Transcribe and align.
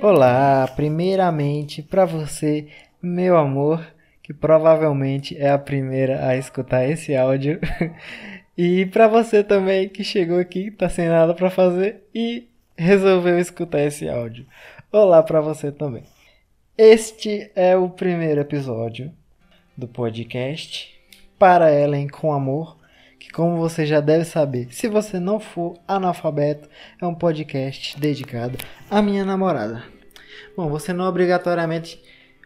Olá, 0.00 0.68
primeiramente 0.76 1.82
para 1.82 2.04
você, 2.04 2.68
meu 3.02 3.36
amor, 3.36 3.84
que 4.22 4.32
provavelmente 4.32 5.36
é 5.36 5.50
a 5.50 5.58
primeira 5.58 6.24
a 6.24 6.36
escutar 6.36 6.88
esse 6.88 7.16
áudio, 7.16 7.58
e 8.56 8.86
para 8.86 9.08
você 9.08 9.42
também 9.42 9.88
que 9.88 10.04
chegou 10.04 10.38
aqui, 10.38 10.70
tá 10.70 10.88
sem 10.88 11.08
nada 11.08 11.34
para 11.34 11.50
fazer 11.50 12.04
e 12.14 12.46
resolveu 12.76 13.40
escutar 13.40 13.80
esse 13.80 14.08
áudio. 14.08 14.46
Olá 14.92 15.20
para 15.20 15.40
você 15.40 15.72
também. 15.72 16.04
Este 16.76 17.50
é 17.56 17.76
o 17.76 17.90
primeiro 17.90 18.40
episódio 18.40 19.12
do 19.76 19.88
podcast 19.88 20.96
Para 21.36 21.74
Ellen 21.74 22.06
com 22.06 22.32
Amor, 22.32 22.77
que 23.18 23.30
como 23.30 23.56
você 23.56 23.84
já 23.84 24.00
deve 24.00 24.24
saber, 24.24 24.68
se 24.70 24.88
você 24.88 25.18
não 25.18 25.40
for 25.40 25.76
analfabeto, 25.86 26.68
é 27.00 27.06
um 27.06 27.14
podcast 27.14 27.98
dedicado 27.98 28.56
à 28.90 29.02
minha 29.02 29.24
namorada. 29.24 29.82
Bom, 30.56 30.68
você 30.68 30.92
não 30.92 31.06
obrigatoriamente 31.06 32.00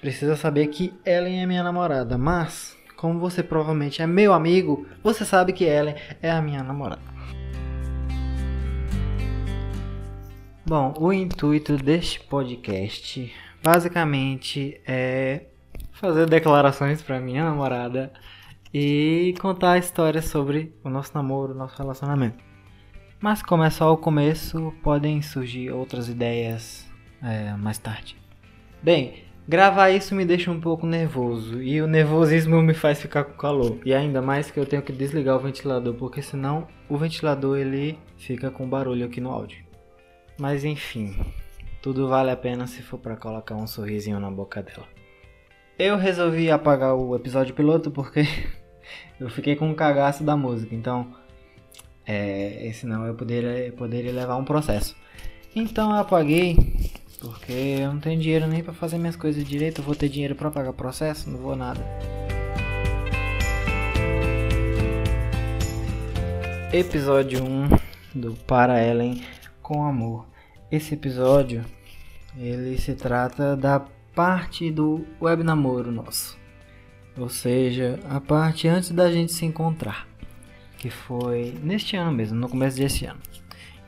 precisa 0.00 0.36
saber 0.36 0.66
que 0.68 0.92
Ellen 1.04 1.42
é 1.42 1.46
minha 1.46 1.62
namorada, 1.62 2.18
mas 2.18 2.76
como 2.96 3.20
você 3.20 3.42
provavelmente 3.42 4.02
é 4.02 4.06
meu 4.06 4.32
amigo, 4.32 4.86
você 5.02 5.24
sabe 5.24 5.52
que 5.52 5.64
Ellen 5.64 5.94
é 6.20 6.30
a 6.30 6.42
minha 6.42 6.62
namorada. 6.62 7.02
Bom, 10.64 10.94
o 10.98 11.12
intuito 11.12 11.76
deste 11.76 12.20
podcast 12.20 13.32
basicamente 13.62 14.80
é 14.86 15.42
fazer 15.92 16.28
declarações 16.28 17.02
para 17.02 17.20
minha 17.20 17.44
namorada 17.44 18.12
e 18.78 19.32
contar 19.40 19.78
histórias 19.78 20.26
sobre 20.26 20.74
o 20.84 20.90
nosso 20.90 21.12
namoro, 21.14 21.54
o 21.54 21.56
nosso 21.56 21.78
relacionamento. 21.78 22.44
Mas 23.18 23.40
como 23.40 23.62
é 23.62 23.70
só 23.70 23.90
o 23.90 23.96
começo, 23.96 24.70
podem 24.82 25.22
surgir 25.22 25.70
outras 25.70 26.10
ideias 26.10 26.86
é, 27.22 27.54
mais 27.54 27.78
tarde. 27.78 28.18
Bem, 28.82 29.24
gravar 29.48 29.88
isso 29.92 30.14
me 30.14 30.26
deixa 30.26 30.50
um 30.50 30.60
pouco 30.60 30.86
nervoso 30.86 31.62
e 31.62 31.80
o 31.80 31.86
nervosismo 31.86 32.60
me 32.60 32.74
faz 32.74 33.00
ficar 33.00 33.24
com 33.24 33.32
calor. 33.38 33.78
E 33.82 33.94
ainda 33.94 34.20
mais 34.20 34.50
que 34.50 34.60
eu 34.60 34.66
tenho 34.66 34.82
que 34.82 34.92
desligar 34.92 35.36
o 35.36 35.40
ventilador, 35.40 35.94
porque 35.94 36.20
senão 36.20 36.68
o 36.86 36.98
ventilador 36.98 37.56
ele 37.56 37.98
fica 38.18 38.50
com 38.50 38.68
barulho 38.68 39.06
aqui 39.06 39.22
no 39.22 39.30
áudio. 39.30 39.64
Mas 40.38 40.64
enfim, 40.64 41.16
tudo 41.80 42.08
vale 42.08 42.30
a 42.30 42.36
pena 42.36 42.66
se 42.66 42.82
for 42.82 42.98
para 42.98 43.16
colocar 43.16 43.54
um 43.54 43.66
sorrisinho 43.66 44.20
na 44.20 44.30
boca 44.30 44.62
dela. 44.62 44.86
Eu 45.78 45.96
resolvi 45.96 46.50
apagar 46.50 46.94
o 46.94 47.16
episódio 47.16 47.54
piloto 47.54 47.90
porque 47.90 48.20
eu 49.18 49.28
fiquei 49.28 49.56
com 49.56 49.68
um 49.68 49.74
cagaço 49.74 50.22
da 50.24 50.36
música, 50.36 50.74
então 50.74 51.14
é, 52.06 52.70
senão 52.74 53.06
eu 53.06 53.14
poderia, 53.14 53.72
poderia 53.72 54.12
levar 54.12 54.36
um 54.36 54.44
processo. 54.44 54.96
Então 55.54 55.90
eu 55.90 55.96
apaguei 55.96 56.56
porque 57.20 57.52
eu 57.52 57.92
não 57.92 58.00
tenho 58.00 58.20
dinheiro 58.20 58.46
nem 58.46 58.62
para 58.62 58.72
fazer 58.72 58.98
minhas 58.98 59.16
coisas 59.16 59.44
direito. 59.44 59.80
Eu 59.80 59.84
vou 59.84 59.94
ter 59.94 60.08
dinheiro 60.08 60.34
para 60.34 60.50
pagar 60.50 60.72
processo? 60.72 61.30
Não 61.30 61.38
vou 61.38 61.56
nada. 61.56 61.80
Episódio 66.72 67.42
1 67.42 67.68
do 68.14 68.34
Para 68.46 68.84
Ellen 68.84 69.22
com 69.62 69.84
Amor. 69.84 70.26
Esse 70.70 70.94
episódio 70.94 71.64
ele 72.36 72.78
se 72.78 72.94
trata 72.94 73.56
da 73.56 73.80
parte 74.14 74.70
do 74.70 75.06
web 75.20 75.42
namoro 75.42 75.90
nosso. 75.90 76.38
Ou 77.18 77.28
seja, 77.28 77.98
a 78.08 78.20
parte 78.20 78.68
antes 78.68 78.90
da 78.90 79.10
gente 79.10 79.32
se 79.32 79.46
encontrar, 79.46 80.06
que 80.76 80.90
foi 80.90 81.54
neste 81.62 81.96
ano 81.96 82.12
mesmo, 82.12 82.38
no 82.38 82.48
começo 82.48 82.76
deste 82.76 83.06
ano. 83.06 83.20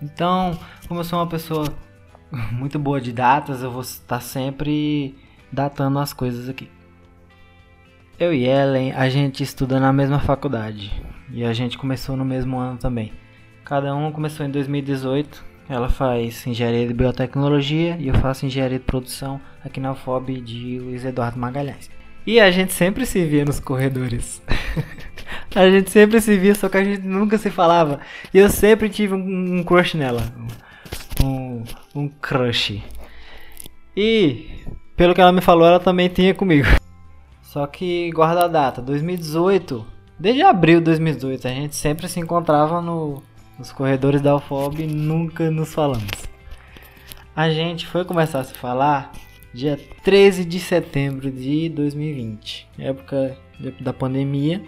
Então, 0.00 0.58
como 0.86 1.00
eu 1.00 1.04
sou 1.04 1.18
uma 1.18 1.26
pessoa 1.26 1.66
muito 2.52 2.78
boa 2.78 3.00
de 3.00 3.12
datas, 3.12 3.62
eu 3.62 3.70
vou 3.70 3.82
estar 3.82 4.20
sempre 4.20 5.14
datando 5.52 5.98
as 5.98 6.12
coisas 6.12 6.48
aqui. 6.48 6.70
Eu 8.18 8.34
e 8.34 8.44
Ellen, 8.44 8.92
a 8.92 9.08
gente 9.08 9.42
estuda 9.42 9.78
na 9.78 9.92
mesma 9.92 10.18
faculdade 10.18 10.90
e 11.30 11.44
a 11.44 11.52
gente 11.52 11.78
começou 11.78 12.16
no 12.16 12.24
mesmo 12.24 12.58
ano 12.58 12.78
também. 12.78 13.12
Cada 13.64 13.94
um 13.94 14.10
começou 14.10 14.44
em 14.44 14.50
2018. 14.50 15.44
Ela 15.68 15.88
faz 15.90 16.46
engenharia 16.46 16.88
de 16.88 16.94
biotecnologia 16.94 17.96
e 17.98 18.08
eu 18.08 18.14
faço 18.14 18.46
engenharia 18.46 18.78
de 18.78 18.84
produção 18.84 19.38
aqui 19.62 19.78
na 19.78 19.92
UFOB 19.92 20.40
de 20.40 20.78
Luiz 20.80 21.04
Eduardo 21.04 21.38
Magalhães. 21.38 21.90
E 22.28 22.38
a 22.38 22.50
gente 22.50 22.74
sempre 22.74 23.06
se 23.06 23.24
via 23.24 23.42
nos 23.42 23.58
corredores. 23.58 24.42
a 25.56 25.70
gente 25.70 25.90
sempre 25.90 26.20
se 26.20 26.36
via, 26.36 26.54
só 26.54 26.68
que 26.68 26.76
a 26.76 26.84
gente 26.84 27.00
nunca 27.00 27.38
se 27.38 27.48
falava. 27.48 28.00
E 28.34 28.36
eu 28.36 28.50
sempre 28.50 28.90
tive 28.90 29.14
um, 29.14 29.60
um 29.60 29.64
crush 29.64 29.94
nela 29.94 30.30
um, 31.24 31.64
um 31.94 32.06
crush. 32.06 32.84
E, 33.96 34.46
pelo 34.94 35.14
que 35.14 35.22
ela 35.22 35.32
me 35.32 35.40
falou, 35.40 35.66
ela 35.66 35.80
também 35.80 36.10
tinha 36.10 36.34
comigo. 36.34 36.68
Só 37.40 37.66
que, 37.66 38.10
guarda 38.10 38.44
a 38.44 38.48
data, 38.48 38.82
2018, 38.82 39.86
desde 40.18 40.42
abril 40.42 40.80
de 40.80 40.84
2018, 40.84 41.48
a 41.48 41.50
gente 41.50 41.76
sempre 41.76 42.08
se 42.08 42.20
encontrava 42.20 42.82
no, 42.82 43.22
nos 43.58 43.72
corredores 43.72 44.20
da 44.20 44.36
UFOB 44.36 44.82
e 44.82 44.86
nunca 44.86 45.50
nos 45.50 45.72
falamos. 45.72 46.10
A 47.34 47.48
gente 47.48 47.86
foi 47.86 48.04
começar 48.04 48.40
a 48.40 48.44
se 48.44 48.52
falar 48.52 49.12
dia 49.52 49.78
13 50.04 50.44
de 50.44 50.60
setembro 50.60 51.30
de 51.30 51.68
2020, 51.68 52.68
época 52.78 53.36
da 53.80 53.92
pandemia, 53.92 54.62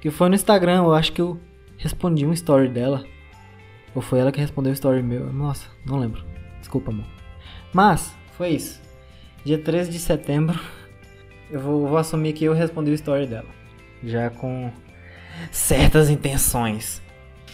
que 0.00 0.10
foi 0.10 0.28
no 0.28 0.34
Instagram, 0.34 0.78
eu 0.78 0.94
acho 0.94 1.12
que 1.12 1.20
eu 1.20 1.40
respondi 1.78 2.26
um 2.26 2.32
story 2.32 2.68
dela 2.68 3.04
ou 3.94 4.00
foi 4.00 4.20
ela 4.20 4.32
que 4.32 4.40
respondeu 4.40 4.70
o 4.70 4.74
story 4.74 5.02
meu? 5.02 5.32
Nossa, 5.32 5.68
não 5.84 5.98
lembro. 5.98 6.24
Desculpa, 6.58 6.90
amor. 6.90 7.06
Mas, 7.72 8.14
foi 8.36 8.50
isso. 8.50 8.80
Dia 9.44 9.58
13 9.58 9.90
de 9.90 9.98
setembro, 9.98 10.58
eu 11.50 11.60
vou, 11.60 11.86
vou 11.86 11.98
assumir 11.98 12.32
que 12.32 12.44
eu 12.44 12.54
respondi 12.54 12.90
o 12.90 12.94
story 12.94 13.26
dela. 13.26 13.48
Já 14.02 14.30
com 14.30 14.72
certas 15.50 16.08
intenções. 16.08 17.02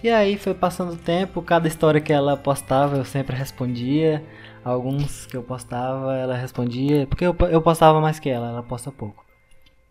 E 0.03 0.09
aí 0.11 0.39
foi 0.39 0.55
passando 0.55 0.93
o 0.93 0.97
tempo, 0.97 1.43
cada 1.43 1.67
história 1.67 2.01
que 2.01 2.13
ela 2.13 2.37
postava 2.37 2.97
eu 2.97 3.05
sempre 3.05 3.35
respondia. 3.37 4.25
Alguns 4.65 5.27
que 5.27 5.37
eu 5.37 5.43
postava 5.43 6.15
ela 6.17 6.37
respondia, 6.37 7.07
porque 7.07 7.25
eu, 7.25 7.35
eu 7.51 7.63
postava 7.63 8.01
mais 8.01 8.19
que 8.19 8.29
ela, 8.29 8.49
ela 8.49 8.63
posta 8.63 8.93
pouco. 8.93 9.25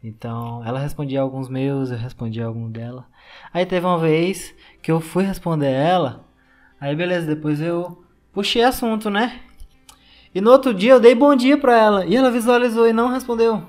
Então 0.04 0.64
ela 0.66 0.80
respondia 0.80 1.22
alguns 1.22 1.50
meus, 1.50 1.92
eu 1.92 1.98
respondia 1.98 2.46
algum 2.46 2.70
dela. 2.70 3.06
Aí 3.54 3.66
teve 3.66 3.86
uma 3.86 3.98
vez 3.98 4.54
que 4.82 4.92
eu 4.92 5.02
fui 5.02 5.24
responder 5.24 5.72
ela 5.72 6.28
Aí 6.80 6.96
beleza, 6.96 7.26
depois 7.26 7.60
eu 7.60 8.04
puxei 8.32 8.64
assunto, 8.64 9.10
né? 9.10 9.40
E 10.34 10.40
no 10.40 10.52
outro 10.52 10.74
dia 10.74 10.92
eu 10.92 11.00
dei 11.00 11.16
bom 11.16 11.36
dia 11.36 11.58
pra 11.58 11.76
ela. 11.76 12.06
E 12.06 12.16
ela 12.16 12.30
visualizou 12.30 12.88
e 12.88 12.94
não 12.94 13.08
respondeu. 13.08 13.64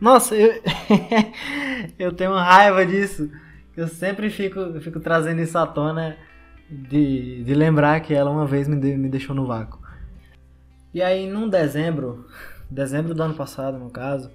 Nossa, 0.00 0.34
eu, 0.34 0.62
eu 1.98 2.12
tenho 2.12 2.32
raiva 2.32 2.86
disso. 2.86 3.30
Eu 3.76 3.88
sempre 3.88 4.28
fico, 4.28 4.80
fico 4.80 5.00
trazendo 5.00 5.40
isso 5.40 5.56
à 5.56 5.66
tona 5.66 6.16
de, 6.68 7.42
de 7.42 7.54
lembrar 7.54 8.00
que 8.00 8.12
ela 8.12 8.30
uma 8.30 8.46
vez 8.46 8.68
me, 8.68 8.76
de, 8.76 8.96
me 8.96 9.08
deixou 9.08 9.34
no 9.34 9.46
vácuo. 9.46 9.80
E 10.92 11.00
aí, 11.00 11.26
num 11.26 11.48
dezembro, 11.48 12.26
dezembro 12.70 13.14
do 13.14 13.22
ano 13.22 13.34
passado, 13.34 13.78
no 13.78 13.88
caso, 13.88 14.30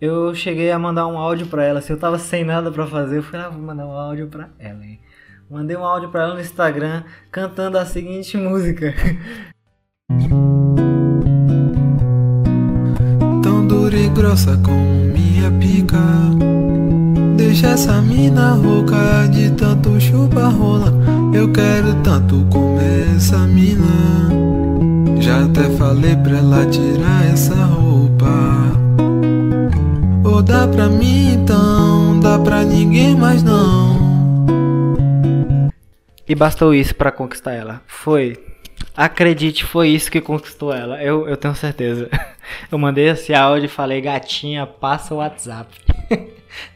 eu 0.00 0.34
cheguei 0.34 0.70
a 0.70 0.78
mandar 0.78 1.06
um 1.06 1.16
áudio 1.16 1.46
pra 1.46 1.64
ela. 1.64 1.80
Se 1.80 1.92
eu 1.92 1.98
tava 1.98 2.18
sem 2.18 2.44
nada 2.44 2.72
pra 2.72 2.86
fazer, 2.86 3.18
eu 3.18 3.22
falei, 3.22 3.46
ah, 3.46 3.50
vou 3.50 3.62
mandar 3.62 3.86
um 3.86 3.92
áudio 3.92 4.26
pra 4.26 4.50
ela. 4.58 4.84
Hein? 4.84 5.00
Mandei 5.48 5.76
um 5.76 5.84
áudio 5.84 6.10
para 6.10 6.24
ela 6.24 6.34
no 6.34 6.40
Instagram 6.40 7.04
cantando 7.30 7.78
a 7.78 7.84
seguinte 7.84 8.36
música. 8.36 8.92
Tão 13.44 13.64
dura 13.66 13.96
e 13.96 14.08
grossa 14.08 14.60
como 14.64 15.04
minha 15.12 15.52
pica. 15.60 15.96
Deixa 17.36 17.68
essa 17.68 18.00
mina 18.00 18.52
rouca 18.54 19.28
de 19.30 19.50
tanto 19.50 20.00
chupa 20.00 20.48
rola. 20.48 20.92
Eu 21.34 21.52
quero 21.52 21.94
tanto 22.02 22.46
comer 22.50 23.14
essa 23.14 23.38
mina. 23.38 24.30
Já 25.20 25.44
até 25.44 25.68
falei 25.76 26.16
pra 26.16 26.38
ela 26.38 26.64
tirar 26.66 27.26
essa 27.30 27.54
roupa. 27.54 28.26
Ou 30.24 30.42
dá 30.42 30.66
pra 30.66 30.88
mim 30.88 31.34
então, 31.34 32.18
dá 32.20 32.38
pra 32.38 32.64
ninguém 32.64 33.14
mais 33.14 33.42
não. 33.42 33.96
E 36.26 36.34
bastou 36.34 36.74
isso 36.74 36.94
para 36.94 37.12
conquistar 37.12 37.52
ela. 37.52 37.82
Foi. 37.86 38.42
Acredite, 38.96 39.62
foi 39.64 39.90
isso 39.90 40.10
que 40.10 40.22
conquistou 40.22 40.72
ela. 40.72 41.02
Eu, 41.02 41.28
eu 41.28 41.36
tenho 41.36 41.54
certeza. 41.54 42.08
Eu 42.70 42.78
mandei 42.78 43.08
esse 43.08 43.34
áudio 43.34 43.66
e 43.66 43.68
falei, 43.68 44.00
gatinha, 44.00 44.66
passa 44.66 45.12
o 45.12 45.18
WhatsApp. 45.18 45.95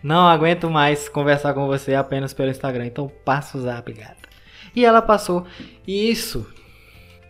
Não 0.02 0.26
aguento 0.26 0.70
mais 0.70 1.08
conversar 1.08 1.52
com 1.54 1.66
você 1.66 1.94
apenas 1.94 2.32
pelo 2.32 2.50
Instagram. 2.50 2.86
Então 2.86 3.10
passa 3.24 3.58
o 3.58 3.60
zap, 3.60 3.92
gata. 3.92 4.28
E 4.74 4.84
ela 4.84 5.02
passou. 5.02 5.46
E 5.86 6.10
isso. 6.10 6.46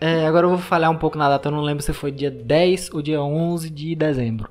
É, 0.00 0.26
agora 0.26 0.46
eu 0.46 0.50
vou 0.50 0.58
falhar 0.58 0.90
um 0.90 0.96
pouco 0.96 1.19
na 1.19 1.28
data. 1.28 1.49
Eu 1.49 1.52
não 1.52 1.61
lembro 1.61 1.82
se 1.82 1.93
foi 1.93 2.11
dia 2.11 2.31
10 2.31 2.90
ou 2.93 3.02
dia 3.02 3.20
11 3.20 3.69
de 3.70 3.94
dezembro. 3.94 4.50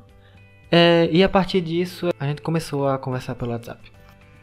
É, 0.71 1.09
e 1.11 1.23
a 1.23 1.29
partir 1.29 1.61
disso 1.61 2.09
a 2.19 2.25
gente 2.25 2.41
começou 2.41 2.87
a 2.87 2.97
conversar 2.97 3.35
pelo 3.35 3.51
WhatsApp. 3.51 3.91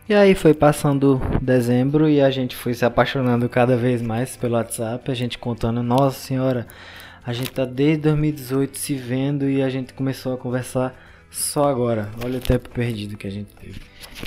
E 0.08 0.14
aí 0.14 0.34
foi 0.34 0.55
passando 0.55 1.20
dezembro 1.43 2.08
e 2.08 2.20
a 2.20 2.31
gente 2.31 2.55
foi 2.55 2.75
se 2.75 2.84
apaixonando 2.84 3.49
cada 3.49 3.76
vez 3.76 4.00
mais 4.00 4.37
pelo 4.37 4.55
WhatsApp, 4.55 5.11
a 5.11 5.14
gente 5.14 5.37
contando, 5.37 5.82
nossa 5.82 6.19
senhora, 6.19 6.67
A 7.26 7.32
gente 7.32 7.50
tá 7.50 7.64
desde 7.64 8.02
2018 8.02 8.79
se 8.79 8.94
vendo 8.94 9.50
e 9.50 9.61
a 9.61 9.69
gente 9.69 9.93
começou 9.93 10.34
a 10.34 10.38
conversar 10.38 10.94
só 11.36 11.68
agora. 11.68 12.08
Olha 12.24 12.38
o 12.38 12.40
tempo 12.40 12.70
perdido 12.70 13.16
que 13.16 13.26
a 13.26 13.30
gente 13.30 13.54
teve. 13.54 13.80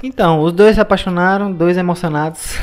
Então, 0.04 0.42
os 0.42 0.54
dois 0.54 0.76
se 0.76 0.82
apaixonaram, 0.82 1.52
dois 1.52 1.76
emocionados. 1.76 2.56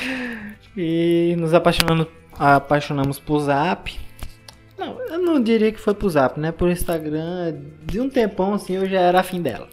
e 0.76 1.34
nos 1.38 1.54
apaixonando, 1.54 2.06
apaixonamos 2.38 3.18
por 3.18 3.40
Zap. 3.40 3.98
Não, 4.78 5.00
eu 5.08 5.18
não 5.18 5.42
diria 5.42 5.72
que 5.72 5.80
foi 5.80 5.94
por 5.94 6.10
Zap, 6.10 6.38
né? 6.38 6.52
Por 6.52 6.70
Instagram, 6.70 7.56
de 7.82 7.98
um 8.00 8.10
tempão 8.10 8.52
assim 8.52 8.74
eu 8.74 8.86
já 8.86 9.00
era 9.00 9.20
afim 9.20 9.40
dela. 9.40 9.68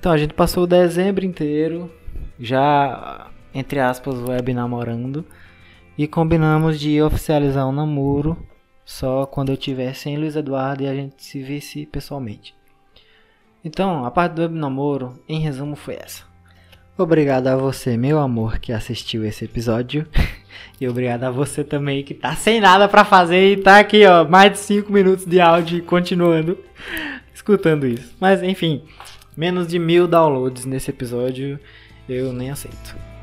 Então 0.00 0.10
a 0.10 0.18
gente 0.18 0.34
passou 0.34 0.64
o 0.64 0.66
dezembro 0.66 1.24
inteiro 1.24 1.90
já 2.38 3.30
entre 3.54 3.80
aspas 3.80 4.20
web 4.20 4.52
namorando 4.52 5.24
e 5.96 6.06
combinamos 6.06 6.78
de 6.78 7.00
oficializar 7.00 7.64
o 7.64 7.70
um 7.70 7.72
namoro 7.72 8.36
só 8.84 9.24
quando 9.24 9.48
eu 9.48 9.54
estivesse 9.54 10.10
em 10.10 10.18
Luiz 10.18 10.36
Eduardo 10.36 10.82
e 10.82 10.88
a 10.88 10.94
gente 10.94 11.24
se 11.24 11.40
visse 11.40 11.86
pessoalmente. 11.86 12.55
Então, 13.66 14.04
a 14.04 14.12
parte 14.12 14.34
do 14.34 14.42
web 14.42 14.54
namoro, 14.54 15.20
em 15.28 15.40
resumo, 15.40 15.74
foi 15.74 15.96
essa. 15.96 16.22
Obrigado 16.96 17.48
a 17.48 17.56
você, 17.56 17.96
meu 17.96 18.20
amor, 18.20 18.60
que 18.60 18.72
assistiu 18.72 19.24
esse 19.24 19.44
episódio. 19.44 20.06
e 20.80 20.86
obrigado 20.86 21.24
a 21.24 21.32
você 21.32 21.64
também 21.64 22.04
que 22.04 22.14
tá 22.14 22.36
sem 22.36 22.60
nada 22.60 22.86
para 22.86 23.04
fazer 23.04 23.54
e 23.54 23.56
tá 23.56 23.80
aqui, 23.80 24.06
ó, 24.06 24.24
mais 24.24 24.52
de 24.52 24.58
5 24.60 24.92
minutos 24.92 25.26
de 25.26 25.40
áudio 25.40 25.82
continuando 25.82 26.56
escutando 27.34 27.88
isso. 27.88 28.14
Mas 28.20 28.40
enfim, 28.40 28.84
menos 29.36 29.66
de 29.66 29.80
mil 29.80 30.06
downloads 30.06 30.64
nesse 30.64 30.92
episódio, 30.92 31.58
eu 32.08 32.32
nem 32.32 32.52
aceito. 32.52 33.15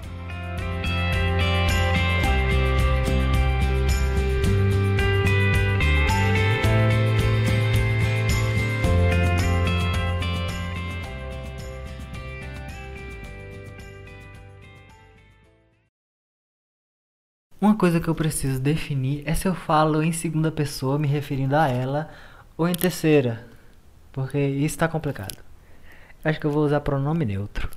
Uma 17.63 17.77
coisa 17.77 17.97
que 17.97 18.09
eu 18.09 18.13
preciso 18.13 18.59
definir 18.59 19.23
é 19.25 19.33
se 19.33 19.47
eu 19.47 19.55
falo 19.55 20.03
em 20.03 20.11
segunda 20.11 20.51
pessoa 20.51 20.99
me 20.99 21.07
referindo 21.07 21.55
a 21.55 21.69
ela 21.69 22.09
ou 22.57 22.67
em 22.67 22.73
terceira, 22.73 23.47
porque 24.11 24.37
isso 24.37 24.75
está 24.75 24.85
complicado. 24.85 25.37
Acho 26.25 26.41
que 26.41 26.45
eu 26.45 26.51
vou 26.51 26.65
usar 26.65 26.81
pronome 26.81 27.23
neutro. 27.23 27.69